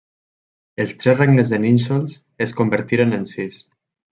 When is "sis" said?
3.37-3.63